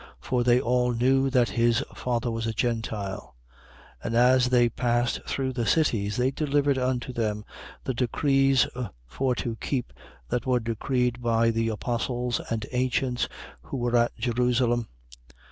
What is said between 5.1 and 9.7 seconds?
through the cities, they delivered unto them the decrees for to